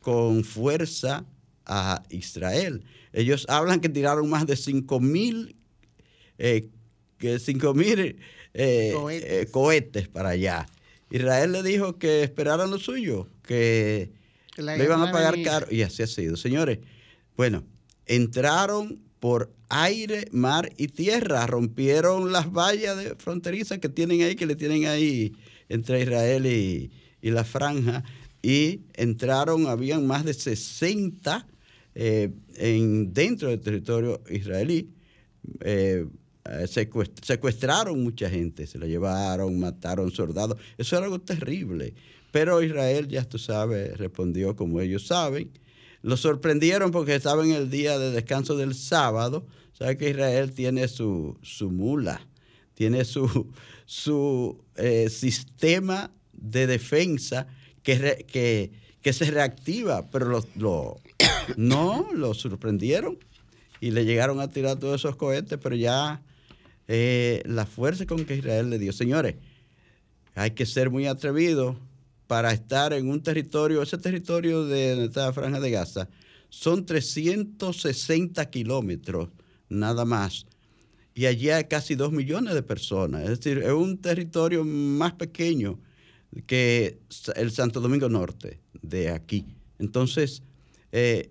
[0.00, 1.26] con fuerza
[1.66, 2.84] a Israel.
[3.12, 5.56] Ellos hablan que tiraron más de 5 mil
[6.38, 6.68] eh,
[7.74, 8.16] mil
[8.54, 10.08] eh, cohetes.
[10.08, 10.66] para allá.
[11.10, 14.10] Israel le dijo que esperaran lo suyo, que
[14.56, 15.66] le iban a pagar caro.
[15.70, 16.36] Y así ha sido.
[16.36, 16.78] Señores,
[17.36, 17.64] bueno,
[18.06, 24.46] entraron por aire, mar y tierra, rompieron las vallas de fronterizas que tienen ahí, que
[24.46, 25.34] le tienen ahí
[25.68, 26.90] entre Israel y,
[27.22, 28.04] la franja,
[28.42, 31.46] y entraron, habían más de 60
[31.98, 34.90] eh, en, dentro del territorio israelí.
[35.60, 36.06] Eh,
[37.22, 40.58] secuestraron mucha gente, se la llevaron, mataron soldados.
[40.76, 41.94] Eso era algo terrible.
[42.30, 45.50] Pero Israel, ya tú sabes, respondió como ellos saben.
[46.02, 49.46] Lo sorprendieron porque estaba en el día de descanso del sábado.
[49.72, 52.20] Sabe que Israel tiene su, su mula,
[52.74, 53.50] tiene su,
[53.86, 57.46] su eh, sistema de defensa
[57.82, 61.00] que, que, que, se reactiva, pero lo,
[61.56, 63.18] no, lo sorprendieron
[63.80, 66.22] y le llegaron a tirar todos esos cohetes, pero ya
[66.88, 68.92] eh, la fuerza con que Israel le dio.
[68.92, 69.36] Señores,
[70.34, 71.78] hay que ser muy atrevido
[72.26, 76.08] para estar en un territorio, ese territorio de la franja de Gaza,
[76.48, 79.28] son 360 kilómetros
[79.68, 80.46] nada más.
[81.14, 83.22] Y allí hay casi 2 millones de personas.
[83.22, 85.78] Es decir, es un territorio más pequeño
[86.46, 86.98] que
[87.36, 89.46] el Santo Domingo Norte de aquí.
[89.78, 90.42] Entonces,
[90.98, 91.30] eh,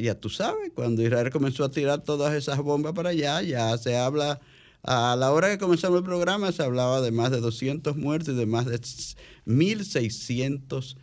[0.00, 3.94] ya tú sabes, cuando Israel comenzó a tirar todas esas bombas para allá, ya se
[3.94, 4.40] habla
[4.82, 8.38] a la hora que comenzamos el programa se hablaba de más de 200 muertos y
[8.38, 10.96] de más de 1.600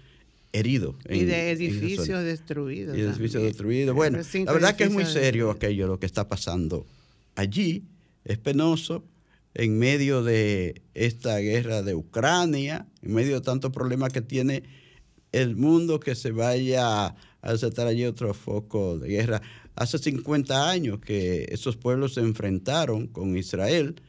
[0.53, 0.95] heridos.
[1.08, 2.97] y de edificios destruidos.
[2.97, 3.95] Y de edificios destruidos.
[3.95, 6.88] Bueno, la verdad que es muy serio aquello lo que está pasando
[7.36, 7.84] allí.
[8.25, 9.03] Es penoso
[9.53, 14.63] en medio de esta guerra de Ucrania, en medio de tantos problemas que tiene
[15.32, 19.41] el mundo, que se vaya a aceptar allí otro foco de guerra
[19.75, 24.01] hace 50 años que esos pueblos se enfrentaron con Israel,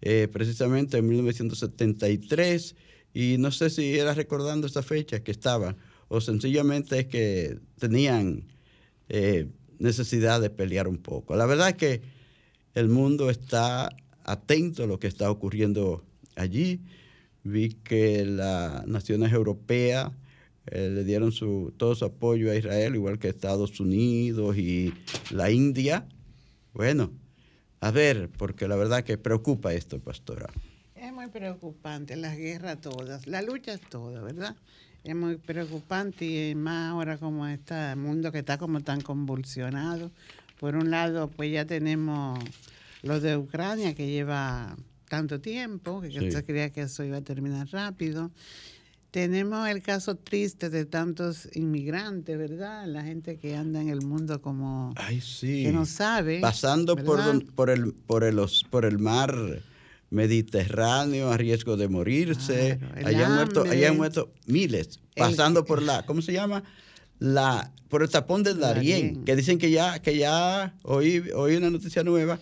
[0.00, 2.76] eh, precisamente en 1973,
[3.14, 5.76] y no sé si era recordando esa fecha que estaban,
[6.08, 8.44] o sencillamente es que tenían
[9.08, 9.48] eh,
[9.78, 11.36] necesidad de pelear un poco.
[11.36, 12.02] La verdad es que
[12.74, 13.90] el mundo está
[14.24, 16.04] atento a lo que está ocurriendo
[16.36, 16.80] allí.
[17.42, 20.12] Vi que las naciones europeas
[20.72, 24.92] eh, le dieron su, todo su apoyo a Israel, igual que Estados Unidos y
[25.30, 26.06] la India.
[26.72, 27.12] Bueno,
[27.80, 30.48] a ver, porque la verdad que preocupa esto, pastora.
[30.94, 34.56] Es muy preocupante, las guerras todas, la lucha es toda, ¿verdad?
[35.04, 40.10] Es muy preocupante y más ahora como está el mundo que está como tan convulsionado.
[40.58, 42.38] Por un lado, pues ya tenemos
[43.02, 44.76] lo de Ucrania que lleva
[45.08, 48.30] tanto tiempo, que se creía que eso iba a terminar rápido.
[49.18, 52.86] Tenemos el caso triste de tantos inmigrantes, ¿verdad?
[52.86, 55.64] La gente que anda en el mundo como Ay, sí.
[55.64, 56.38] que no sabe.
[56.38, 57.04] Pasando por,
[57.56, 59.60] por, el, por, el, por el mar
[60.10, 62.78] Mediterráneo a riesgo de morirse.
[63.04, 65.00] Allá han, muerto, han muerto miles.
[65.16, 66.62] Pasando por la, ¿cómo se llama?
[67.18, 71.70] La, por el tapón del Darién, que dicen que ya, que ya oí, oí una
[71.70, 72.38] noticia nueva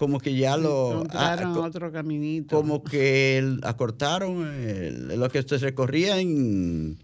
[0.00, 1.04] como que ya lo...
[1.10, 2.56] Ah, otro caminito.
[2.56, 6.96] Como que acortaron lo que se recorría en,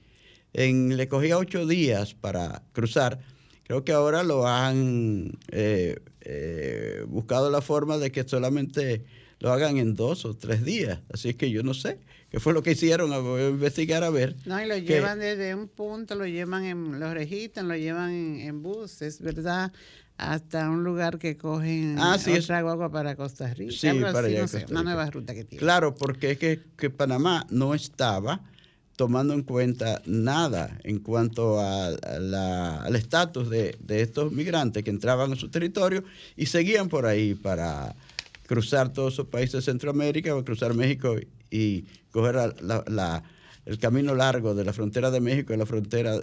[0.54, 3.20] Le cogía ocho días para cruzar.
[3.64, 9.04] Creo que ahora lo han eh, eh, buscado la forma de que solamente
[9.40, 11.00] lo hagan en dos o tres días.
[11.12, 11.98] Así es que yo no sé
[12.30, 14.36] qué fue lo que hicieron, a investigar a ver.
[14.46, 18.40] No, y lo llevan desde un punto, lo llevan en, lo registran, lo llevan en,
[18.40, 19.70] en buses, ¿verdad?
[20.18, 23.72] Hasta un lugar que cogen ah, sí, otra agua para Costa Rica.
[23.72, 25.60] Sí, para allá, una nueva ruta que tiene.
[25.60, 28.40] Claro, porque es que, Panamá no estaba
[28.96, 35.50] tomando en cuenta nada en cuanto al estatus de, estos migrantes que entraban a su
[35.50, 36.02] territorio
[36.34, 37.94] y seguían por ahí para
[38.46, 41.16] cruzar todos esos países de Centroamérica o cruzar México
[41.50, 42.54] y coger
[43.66, 46.20] el camino largo de la frontera de México y la frontera,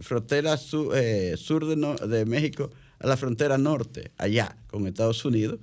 [0.00, 0.56] frontera
[0.94, 2.70] eh, sur de, de México
[3.04, 5.60] a la frontera norte, allá con Estados Unidos,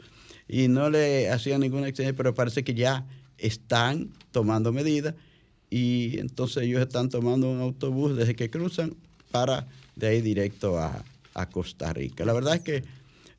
[0.48, 3.08] y no le hacían ninguna excepción, pero parece que ya
[3.40, 5.16] están tomando medidas
[5.72, 8.96] y entonces ellos están tomando un autobús desde que cruzan
[9.32, 11.04] para de ahí directo a,
[11.52, 12.26] Costa Rica.
[12.26, 12.84] La verdad es que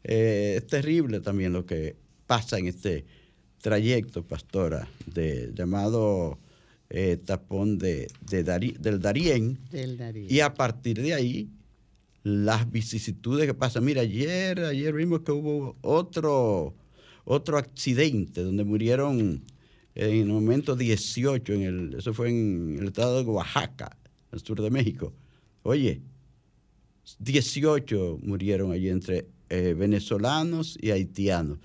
[0.02, 1.94] eh, es terrible también lo que
[2.26, 3.04] pasa en este
[3.60, 6.38] trayecto, pastora, de, llamado
[6.90, 9.58] eh, tapón de, del, Darién, del Darién.
[10.28, 11.48] Y a partir de ahí
[12.22, 13.84] las vicisitudes que pasan.
[13.84, 16.74] Mira, ayer, ayer vimos que hubo otro,
[17.24, 19.44] otro accidente donde murieron
[19.94, 23.96] en el momento 18, en el, eso fue en el estado de Oaxaca,
[24.30, 25.12] el sur de México.
[25.62, 26.00] Oye,
[27.18, 31.58] 18 murieron allí entre eh, venezolanos y haitianos.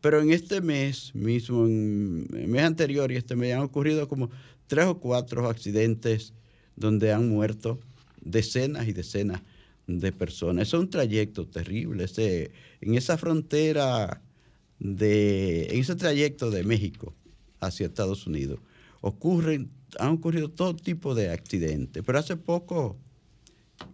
[0.00, 4.30] Pero en este mes mismo, en el mes anterior y este mes han ocurrido como
[4.66, 6.34] tres o cuatro accidentes
[6.76, 7.80] donde han muerto
[8.20, 9.42] decenas y decenas
[9.86, 10.68] de personas.
[10.68, 12.04] Es un trayecto terrible.
[12.04, 14.22] Ese, en esa frontera,
[14.78, 17.14] de, en ese trayecto de México
[17.60, 18.60] hacia Estados Unidos,
[19.00, 22.02] ocurren, han ocurrido todo tipo de accidentes.
[22.04, 22.96] Pero hace poco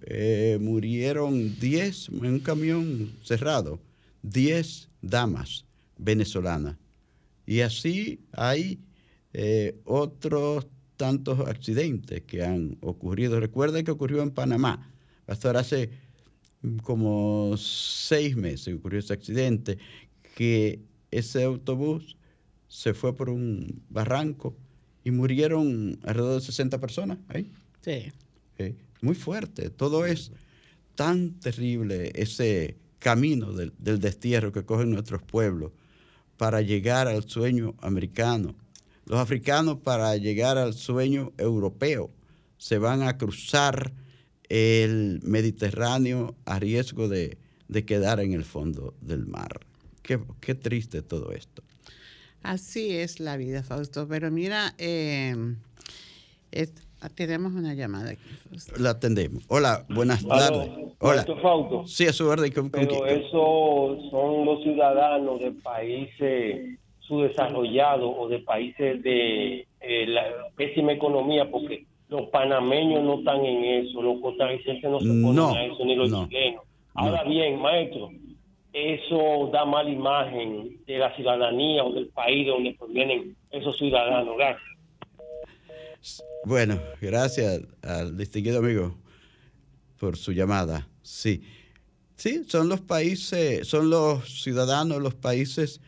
[0.03, 3.81] eh, murieron 10 en un camión cerrado,
[4.23, 5.65] 10 damas
[5.99, 6.77] venezolanas.
[7.47, 8.81] Y así hay
[9.33, 10.67] eh, otros
[10.97, 13.41] tantos accidentes que han ocurrido.
[13.41, 14.93] Recuerden que ocurrió en Panamá.
[15.31, 15.91] Hasta hace
[16.83, 19.79] como seis meses ocurrió ese accidente,
[20.35, 20.81] que
[21.13, 22.17] ese autobús
[22.67, 24.57] se fue por un barranco
[25.05, 27.53] y murieron alrededor de 60 personas ahí.
[27.81, 28.13] Sí.
[29.03, 29.71] muy fuerte.
[29.71, 30.33] Todo es
[30.97, 35.71] tan terrible ese camino del, del destierro que cogen nuestros pueblos
[36.39, 38.57] para llegar al sueño americano.
[39.07, 42.11] Los africanos para llegar al sueño europeo
[42.59, 43.93] se van a cruzar
[44.51, 47.39] el Mediterráneo a riesgo de,
[47.87, 49.61] quedar en el fondo del mar.
[50.03, 51.63] Qué, triste todo esto.
[52.43, 54.09] Así es la vida, Fausto.
[54.09, 55.37] Pero mira, eh,
[57.15, 58.23] tenemos una llamada aquí.
[58.77, 59.45] La atendemos.
[59.49, 60.69] Hola, buenas tardes.
[60.99, 61.25] Hola.
[61.41, 61.87] Fausto.
[61.87, 62.53] Sí, a su orden.
[62.73, 70.25] Pero eso son los ciudadanos de países subdesarrollados o de países de eh, la
[70.57, 75.55] pésima economía, porque los panameños no están en eso, los costarricenses no se ponen no,
[75.55, 76.65] a eso, ni los chilenos.
[76.95, 78.11] Ahora bien, maestro,
[78.73, 84.37] eso da mala imagen de la ciudadanía o del país de donde provienen esos ciudadanos.
[84.37, 86.23] Gracias.
[86.45, 88.97] Bueno, gracias al distinguido amigo
[89.99, 90.89] por su llamada.
[91.03, 91.43] Sí,
[92.17, 95.81] sí, son los países, son los ciudadanos, los países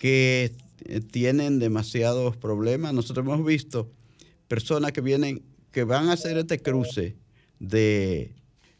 [0.00, 0.52] que
[1.10, 2.92] tienen demasiados problemas.
[2.92, 3.88] Nosotros hemos visto
[4.48, 5.42] personas que vienen,
[5.72, 7.16] que van a hacer este cruce
[7.58, 8.34] de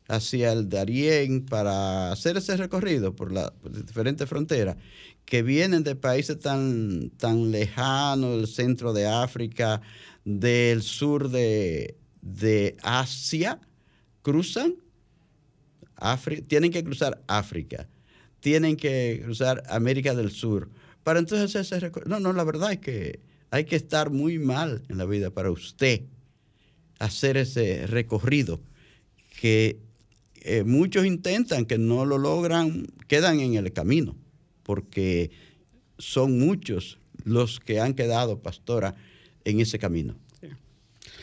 [0.09, 3.53] hacia el Darién para hacer ese recorrido por las
[3.87, 4.77] diferentes fronteras,
[5.25, 9.83] que vienen de países tan, tan lejanos, del centro de África,
[10.25, 11.97] del sur de,
[12.83, 13.61] Asia,
[14.23, 14.77] cruzan,
[16.47, 17.89] tienen que cruzar África,
[18.41, 20.71] tienen que cruzar América del Sur.
[21.03, 23.21] Para entonces ese No, no, la verdad es que
[23.57, 26.03] hay que estar muy mal en la vida para usted
[26.99, 28.61] hacer ese recorrido
[29.41, 29.79] que
[30.43, 34.15] eh, muchos intentan, que no lo logran, quedan en el camino,
[34.63, 35.31] porque
[35.97, 38.95] son muchos los que han quedado, pastora,
[39.45, 40.17] en ese camino.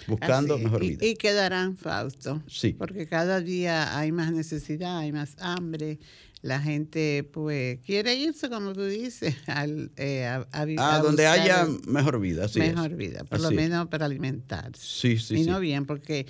[0.08, 1.06] Buscando mejor vida.
[1.06, 2.42] Y, quedarán, Fausto.
[2.48, 2.74] Sí.
[2.74, 6.00] Porque cada día hay más necesidad, hay más hambre.
[6.44, 12.20] La gente, pues, quiere irse, como tú dices, al, eh, a, a, donde haya mejor
[12.20, 12.48] vida.
[12.48, 12.60] sí.
[12.60, 14.80] mejor vida, por lo menos para alimentarse.
[14.80, 15.38] Sí, sí.
[15.38, 16.28] Y no bien, porque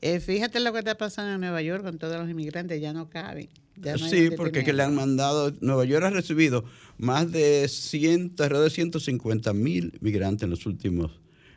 [0.00, 3.08] eh, fíjate lo que está pasando en Nueva York con todos los inmigrantes, ya no
[3.10, 3.48] caben.
[4.08, 6.64] sí, porque que le han mandado, Nueva York ha recibido
[6.96, 11.12] más de 100, alrededor de 150 mil migrantes en los últimos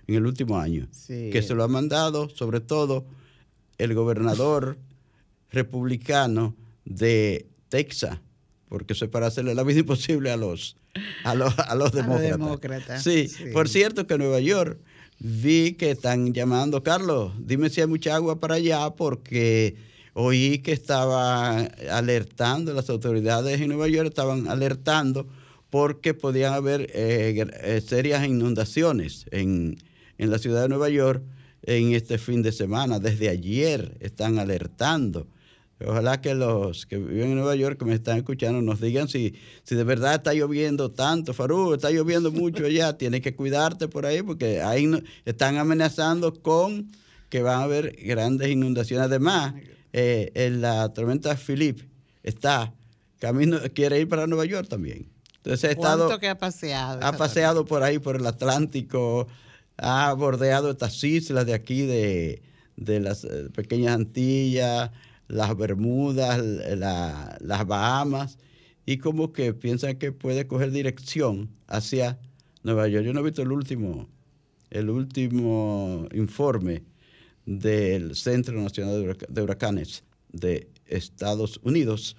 [0.07, 3.05] en el último año, que se lo ha mandado sobre todo
[3.77, 4.77] el gobernador
[5.49, 8.19] republicano de Texas,
[8.69, 10.77] porque eso es para hacerle la vida imposible a los,
[11.23, 13.03] a los, a los demócratas.
[13.03, 13.27] Sí.
[13.51, 14.79] por cierto que en Nueva York
[15.17, 19.75] vi que están llamando, Carlos, dime si hay mucha agua para allá, porque
[20.13, 25.27] oí que estaba alertando, las autoridades en Nueva York estaban alertando
[25.71, 29.79] porque podían haber eh, eh, serias inundaciones en,
[30.19, 31.23] en la ciudad de Nueva York
[31.63, 32.99] en este fin de semana.
[32.99, 35.25] Desde ayer están alertando.
[35.85, 39.35] Ojalá que los que viven en Nueva York, que me están escuchando, nos digan si,
[39.63, 41.33] si de verdad está lloviendo tanto.
[41.33, 42.93] Farú, está lloviendo mucho allá.
[42.97, 44.89] Tienes que cuidarte por ahí porque ahí
[45.25, 46.87] están amenazando con
[47.29, 49.07] que van a haber grandes inundaciones.
[49.07, 49.55] Además,
[49.91, 51.81] eh, en la tormenta Philip
[52.21, 52.73] está
[53.19, 55.07] camino, quiere ir para Nueva York también.
[55.37, 56.19] Entonces ha estado.
[56.19, 57.03] que ha paseado?
[57.03, 59.27] Ha paseado por ahí, por el Atlántico,
[59.77, 62.41] ha bordeado estas islas de aquí, de,
[62.77, 64.91] las eh, pequeñas Antillas,
[65.27, 68.37] las Bermudas, las Bahamas,
[68.85, 72.19] y como que piensan que puede coger dirección hacia
[72.63, 73.05] Nueva York.
[73.05, 74.09] Yo no he visto el último,
[74.69, 76.83] el último informe
[77.45, 82.17] del Centro Nacional de Huracanes de Estados Unidos,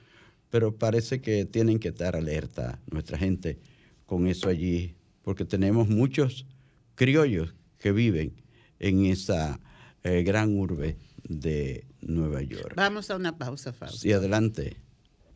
[0.50, 3.58] pero parece que tienen que estar alerta nuestra gente
[4.06, 6.46] con eso allí, porque tenemos muchos
[6.94, 8.32] criollos que viven
[8.78, 9.60] en esa
[10.02, 10.96] eh, gran urbe
[11.28, 12.74] de Nueva York.
[12.76, 13.98] Vamos a una pausa, Fausto.
[13.98, 14.76] Sí, adelante.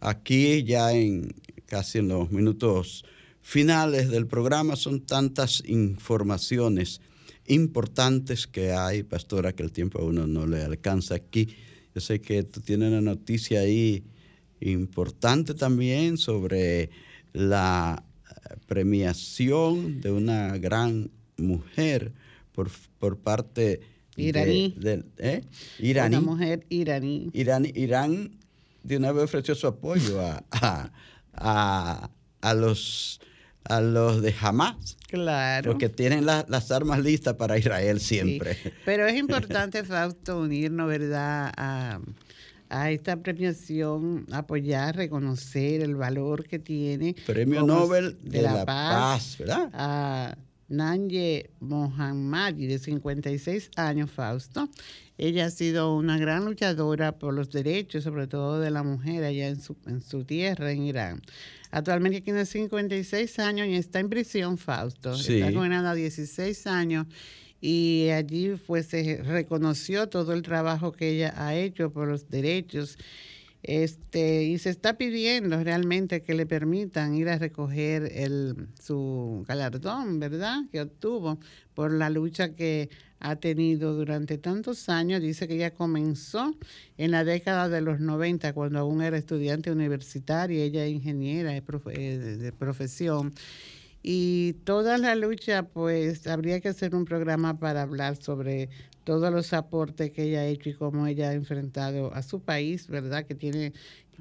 [0.00, 1.34] Aquí ya en
[1.66, 3.04] casi en los minutos
[3.40, 7.00] finales del programa son tantas informaciones
[7.46, 11.48] importantes que hay, pastora, que el tiempo a uno no le alcanza aquí.
[11.94, 14.04] Yo sé que tú tienes una noticia ahí
[14.60, 16.90] importante también sobre
[17.32, 18.04] la
[18.66, 22.12] premiación de una gran mujer
[22.52, 23.80] por, por parte
[24.18, 24.74] iraní.
[24.78, 25.44] De, ¿eh?
[25.78, 26.16] iraní.
[26.16, 27.30] Una mujer iraní.
[27.32, 28.38] Irán, Irán
[28.82, 30.44] de una vez ofreció su apoyo a,
[31.32, 32.10] a,
[32.40, 33.20] a, los
[33.64, 34.96] a los de Hamas.
[35.08, 35.72] Claro.
[35.72, 38.56] Porque tienen las armas listas para Israel siempre.
[38.84, 42.00] Pero es importante, Fausto, unirnos, ¿verdad?, a,
[42.70, 47.14] a, esta premiación, apoyar, reconocer el valor que tiene.
[47.26, 49.70] Premio Nobel de, la, Paz, ¿verdad?
[49.74, 50.36] A
[50.68, 54.68] Nanye Mohammadi, de 56 años, Fausto.
[55.16, 59.48] Ella ha sido una gran luchadora por los derechos, sobre todo de la mujer allá
[59.48, 61.22] en su, en su tierra, en Irán.
[61.70, 65.14] Actualmente tiene 56 años y está en prisión, Fausto.
[65.14, 67.06] Está condenada a 16 años
[67.60, 72.96] y allí pues se reconoció todo el trabajo que ella ha hecho por los derechos
[73.62, 80.20] este, y se está pidiendo realmente que le permitan ir a recoger el, su galardón,
[80.20, 80.62] ¿verdad?
[80.70, 81.38] Que obtuvo
[81.74, 82.88] por la lucha que
[83.20, 85.20] ha tenido durante tantos años.
[85.20, 86.54] Dice que ella comenzó
[86.96, 91.62] en la década de los 90, cuando aún era estudiante universitaria, ella es ingeniera de,
[91.94, 93.34] eh, de profesión.
[94.02, 98.70] Y toda la lucha, pues habría que hacer un programa para hablar sobre
[99.09, 102.88] todos los aportes que ella ha hecho y cómo ella ha enfrentado a su país,
[102.88, 103.24] ¿verdad?
[103.24, 103.72] Que tiene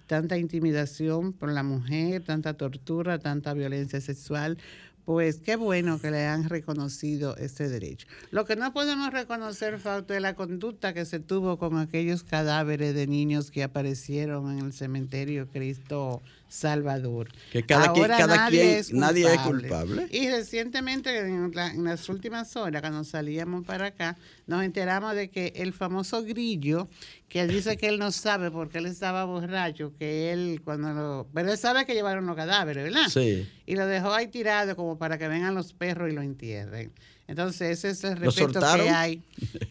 [0.06, 4.58] tanta intimidación por la mujer, tanta tortura, tanta violencia sexual.
[5.04, 8.08] Pues qué bueno que le han reconocido ese derecho.
[8.32, 12.96] Lo que no podemos reconocer, Fausto, es la conducta que se tuvo con aquellos cadáveres
[12.96, 17.30] de niños que aparecieron en el cementerio Cristo Salvador.
[17.52, 20.08] Que cada, Ahora cada nadie quien, es nadie es culpable.
[20.12, 21.52] Y recientemente, en,
[21.84, 26.88] las últimas horas, cuando salíamos para acá, nos enteramos de que el famoso grillo,
[27.28, 31.28] que dice que él no sabe porque él estaba borracho, que él cuando lo...
[31.34, 33.10] Pero él sabe que llevaron los cadáveres, ¿verdad?
[33.10, 33.48] Sí.
[33.66, 36.92] Y lo dejó ahí tirado como para que vengan los perros y lo entierren.
[37.28, 39.22] Entonces, ese es el respeto que hay.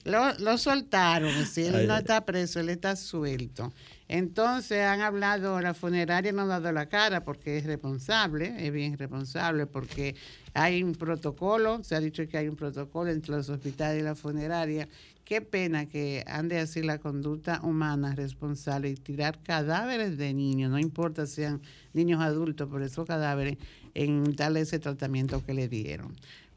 [0.04, 3.72] Lo, lo soltaron, si él no está preso, él está suelto.
[4.08, 8.96] Entonces han hablado, la funeraria no ha dado la cara porque es responsable, es bien
[8.96, 10.14] responsable porque
[10.54, 14.14] hay un protocolo, se ha dicho que hay un protocolo entre los hospitales y la
[14.14, 14.88] funeraria.
[15.24, 20.78] Qué pena que ande así la conducta humana responsable y tirar cadáveres de niños, no
[20.78, 21.60] importa si sean
[21.92, 23.58] niños adultos, por esos cadáveres,
[23.94, 26.14] en darle ese tratamiento que le dieron.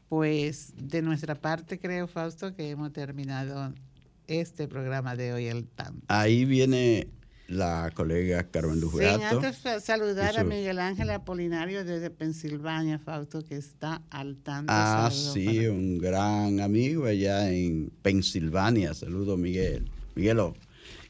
[0.08, 3.72] Pues de nuestra parte creo, Fausto, que hemos terminado
[4.28, 6.04] este programa de hoy al tanto.
[6.06, 7.08] Ahí viene
[7.50, 13.56] la colega Carmen Luz Sí, antes saludar a Miguel Ángel Apolinario desde Pensilvania, Fausto, que
[13.56, 14.72] está al tanto.
[14.72, 18.94] Ah, sí, un gran amigo allá en Pensilvania.
[18.94, 19.90] Saludo, Miguel.
[20.14, 20.54] Miguelo.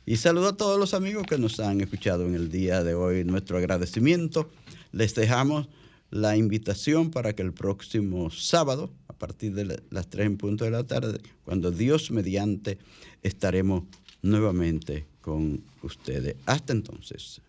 [0.06, 3.22] Y saludo a todos los amigos que nos han escuchado en el día de hoy.
[3.24, 4.50] Nuestro agradecimiento.
[4.92, 5.68] Les dejamos
[6.10, 10.70] la invitación para que el próximo sábado, a partir de las 3 en punto de
[10.70, 12.78] la tarde, cuando Dios mediante,
[13.22, 13.84] estaremos
[14.22, 16.36] nuevamente con ustedes.
[16.46, 17.40] Hasta entonces.